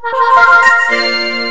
[0.00, 1.41] 哈。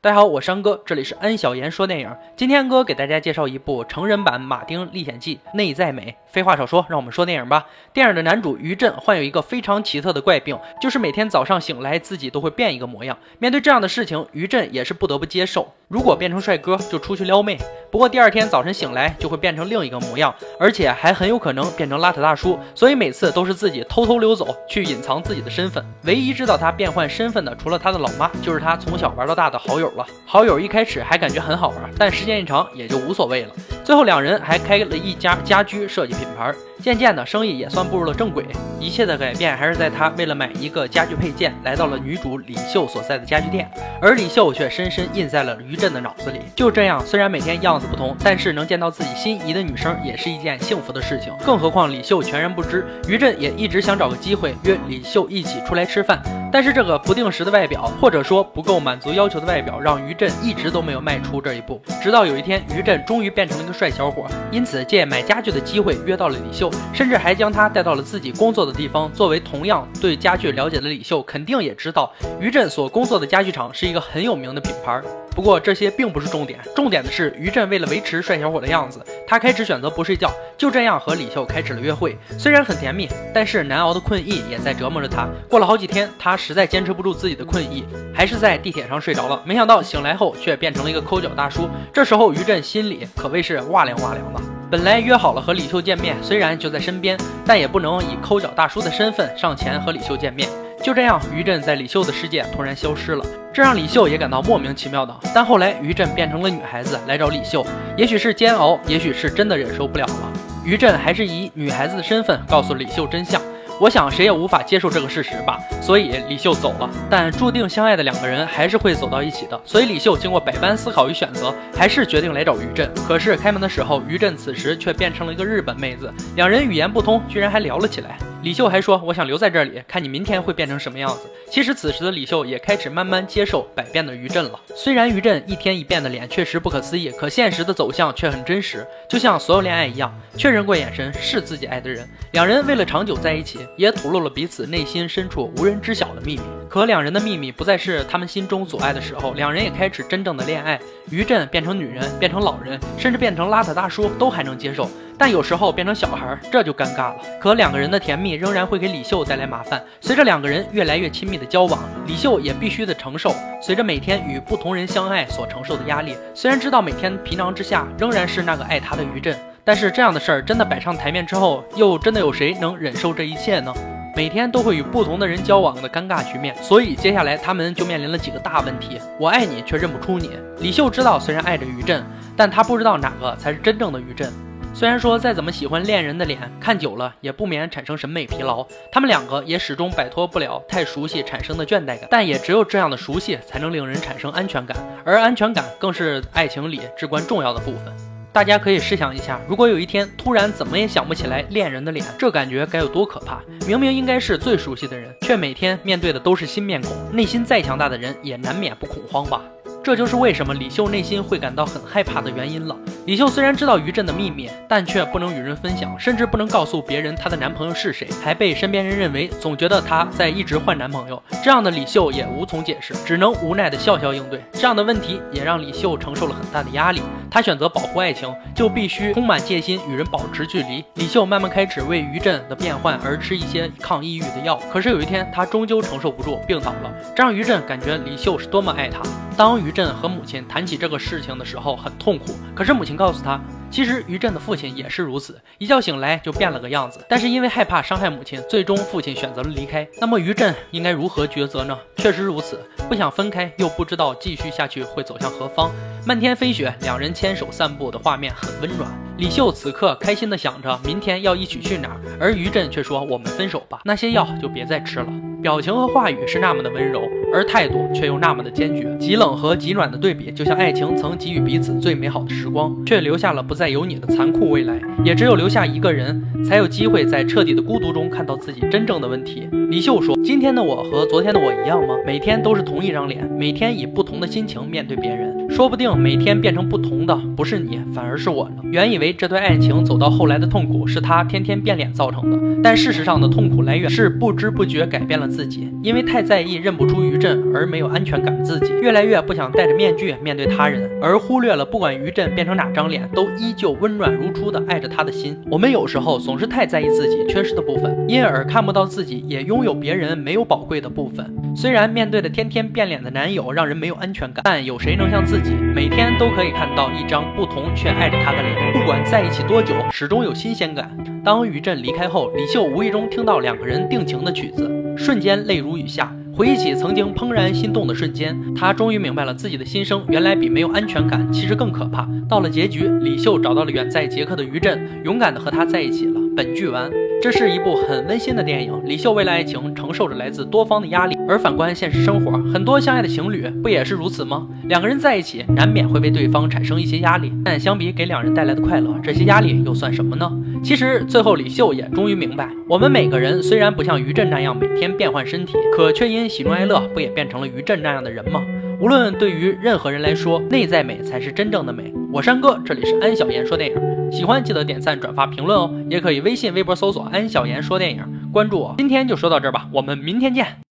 [0.00, 2.16] 大家好，我山哥，这里是安小言说电影。
[2.36, 6.14] 今天哥给大家介绍一部成人版《马丁历险记》，内在美。
[6.28, 7.66] 废话少说，让我们说电影吧。
[7.92, 13.18] 电影的男主于震患有一个非常奇特的怪病，就是每天早上醒来自己都会变一个模样。
[13.40, 15.72] 面对这样的事情，于震也是不得不接受。
[15.88, 17.56] 如果变成帅哥，就出去撩妹；
[17.90, 22.56] 不过第二天早晨醒来就会变成另一个模样，而且还很有可能变成邋遢大叔。
[22.72, 25.84] 所以每次都是自己偷偷溜走去隐藏自己的身份。
[26.04, 30.06] 唯一知道他变换身份的，除了他的老妈，就是他从小玩到大的好友了。
[30.24, 33.54] 好友一开始还感觉很好玩，但时间一长也就无所谓了。
[33.88, 36.54] 最后两人还开了一家家居设计品牌。
[36.82, 38.44] 渐渐的，生意也算步入了正轨。
[38.78, 43.68] 一切的改变还是在他为了买一个家具配件，来到了女主李秀所在的家具店，
[44.00, 46.38] 而李秀却深深印在了于震的脑子里。
[46.54, 51.32] 就这样，虽然每天样子不同，但是能见到自己心仪的女生也是一件幸福的事情。
[51.44, 56.22] 更何况李秀全然不知，于震也一直想找个机会约李秀一起出来吃饭。
[56.50, 61.82] 但是这个不定时的外表，或者说不够满足要求的外表，让于震一直都没有迈出这一步。
[62.00, 69.08] 直到有一天，于震终于变成了一个帅小伙，因此借买家具的机会约到了李秀，甚至还将他带到了自己工作的地方。
[69.12, 75.00] 作为同样对家具了解的李秀，肯定也知道于震所工作的家具厂是一个很有名的品牌。
[75.38, 82.18] 不过这些并不是重点，重点的是于震为了维持帅小伙的样子，他开始选择不睡觉，就这样和李秀开始了约会。
[82.36, 85.28] 虽然很甜蜜，但是难熬的困意也在折磨着他。
[85.48, 89.40] 过了好几天，他实在坚持不住自己的困意，还是在地铁上睡着了。
[89.44, 91.70] 没想到醒来后却变成了一个抠脚大叔。
[91.94, 94.40] 这时候于震心里可谓是哇凉哇凉的。
[94.68, 97.16] 本来约好了和李秀见面，虽然就在身边，
[97.46, 100.48] 但也不能以抠脚大叔的身份上前和李秀见面。
[100.82, 105.14] 就这样，于震在李秀的世界突然消失了，这让李秀也感到莫名其妙的。
[105.34, 110.32] 但后来，于震变成了女孩子来找李秀，也许是煎熬，也许是真的忍受不了了。
[110.64, 113.40] 于震还是以女孩子的身份告诉李秀真相。
[113.80, 116.90] 我想谁也无法接受这个事实吧，所以李秀走了。
[117.08, 119.60] 但注定相爱的两个人还是会走到一起的。
[119.64, 122.92] 所以李秀经过百般思考与选择，还是决定来找于震。
[123.06, 128.18] 可是开门的时候，于震此时却变成了一个日本妹子，两人语言不通，居然还聊了起来。
[128.40, 134.60] 李秀还说：“我想留在这里，看你明天会变成什么样子。”其实此时的李秀也开始慢慢接受百变的余震了。
[134.76, 138.86] 虽然余震一天一变的脸确实不可思议，可现实的走向却很真实。
[139.08, 146.42] 就像所有恋爱一样，确认过眼神是自己爱的人，两人为了长久在一起，也吐露了彼此内心深处无人知晓的秘密。
[146.70, 150.78] 可两人的秘密不再是他们心中所爱的时候，两人也开始真正的恋爱。
[151.10, 154.88] 余震变成女人，变成老人，甚至变成邋遢大叔，都还能接受。
[155.18, 157.16] 但有时候变成小孩，这就尴尬了。
[157.40, 159.82] 可两个人的甜蜜仍然会给李秀带来麻烦。
[160.00, 166.16] 随着两个人越来越亲密的交往，李秀也必须得承受随着每天与不同人相爱所承受的压力。
[166.34, 173.74] 虽然知道每天皮囊之下仍然是那个爱他的余震，但是这样的事儿真的摆上台面之后，又真的有谁能忍受这一切呢？
[174.14, 179.00] 每天都会与不同的人交往的尴尬局面，所以接下来他们就面临了几个大问题。
[179.18, 180.30] 我爱你却认不出你。
[180.60, 182.04] 李秀知道，虽然爱着于震，
[182.36, 184.32] 但他不知道哪个才是真正的于震。
[184.74, 188.64] 虽然说再怎么喜欢恋人的脸，看久了也不免产生审美疲劳。
[188.92, 197.92] 他们两个也始终摆脱不了太熟悉产生的倦怠感，但也只有这样的熟悉，才能令人产生安全感，而安全感更是爱情里至关重要的部分。
[198.30, 203.40] 大家可以试想一下，如果有一天突然怎么也想不起来恋人的脸，这感觉该有多可怕？
[203.66, 209.42] 明明应该是最熟悉的人，却每天面对的都是新面孔，内心再强大的人也难免不恐慌吧。
[209.82, 212.76] 这就是为什么李秀内心会感到很害怕的原因了。
[213.06, 221.22] 李秀虽然知道于震的秘密，但却不能与人分享，甚至不能告诉别人她的男朋友是谁，还被身边人认为总觉得她在一直换男朋友。
[221.42, 224.42] 这样的李秀也无从解释，只能无奈的笑笑应对。
[224.52, 227.00] 这样的问题也让李秀承受了很大的压力。
[227.30, 230.84] 他选择保护爱情，就必须充满戒心，与人保持距离。
[230.94, 234.58] 李秀慢慢开始为于震的变换而吃一些抗抑郁的药。
[234.72, 236.92] 可是有一天，他终究承受不住，病倒了。
[237.14, 239.00] 这让于震感觉李秀是多么爱他。
[239.36, 242.34] 当于震和母亲谈起这个事情的时候，很痛苦。
[242.54, 247.04] 可是母亲告诉他，其实于震的父亲也是如此，一觉醒来就变了个样子。
[247.08, 249.86] 但是因为害怕伤害母亲，最终父亲选择了离开。
[250.00, 251.78] 那么于震应该如何抉择呢？
[251.96, 255.70] 确实如此，不想分开，又不知道继续下去会走向何方。
[256.06, 258.90] 漫天飞雪，两人牵手散步的画面很温暖。
[259.18, 265.06] 李秀此刻开心的想着明天要一起去哪儿，而于震却说：“我们分手吧，那些药就别再吃了。”
[265.42, 267.02] 表情和话语是那么的温柔，
[267.32, 268.96] 而态度却又那么的坚决。
[268.98, 274.80] 极冷和极暖的对比，就像爱情曾给予彼此最美好的时光，却留下了不再有你的残酷未来。
[275.04, 279.48] 也只有留下一个人，才有机会在彻底的孤独中看到自己真正的问题。
[279.70, 281.94] 李秀说：“今天的我和昨天的我一样吗？
[282.06, 288.62] 每天都是同一张脸，每天以不同的心情面对别人，说不定每天变成不同的不是你，反而是我呢。
[288.72, 305.38] 原以为这段爱情走到后来的痛苦是他天天变脸造成的，但事实上的痛苦来源是不知不觉改变了自己，因为太在意认不出于震而没有安全感，自己越来越不想戴着面具面对他人，而忽略了不管于震变成哪张脸，都依旧温暖如初的爱着他的心。
[305.50, 311.34] 我们有时候总是太在意自己缺失的部分，因而看不到自己也拥有别人没有宝贵的部分。
[311.56, 318.72] 虽然面对的天天变脸的男友让人没有安全感，但有谁能像自己每天都可以看到一张不同却爱着他的脸？
[318.72, 320.90] 不管在一起多久，始终有新鲜感。
[321.24, 326.14] 当于震离开后，李秀无意中听到两个人定情的曲子，瞬间泪如雨下。
[326.38, 332.08] 回忆起曾经怦然心动的瞬间，他终于明白了自己的心声，原来比没有安全感其实更可怕。
[332.28, 336.20] 到了结局，李秀找到了远在捷克的于震，勇敢的和他在一起了。
[336.36, 336.88] 本剧完。
[337.20, 338.72] 这是一部很温馨的电影。
[338.84, 344.48] 李秀为了爱情承受着来自多方的压力，而反观现实生活，很多相爱的情侣不也是如此吗？
[344.64, 350.32] 两个人在一起，难免会为对方产生一些压力，但相比给两人带来的快乐，这些压力又算什么呢？
[350.64, 358.40] 其实最后李秀也终于明白，我们每个人虽然不像于震那样每天变换身体，可却因喜怒哀乐，不也变成了于震那样的人吗？
[358.80, 361.92] 无论对于任何人来说，内在美才是真正的美。
[362.10, 363.76] 我山哥，这里是安小言说电影。
[364.10, 368.02] 喜欢记得点赞、转发、评论哦，也可以微信、微博搜索“安小言说电影”，
[368.32, 368.74] 关注我。
[368.78, 370.58] 今天就说到这儿吧，我们明天见。